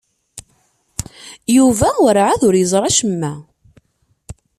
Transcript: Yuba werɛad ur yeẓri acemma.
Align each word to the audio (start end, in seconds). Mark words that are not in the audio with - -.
Yuba 1.55 1.89
werɛad 2.03 2.41
ur 2.47 2.55
yeẓri 2.57 2.85
acemma. 2.89 3.33